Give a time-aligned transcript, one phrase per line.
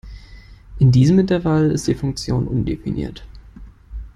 [0.79, 3.23] In diesem Intervall ist die Funktion undefiniert.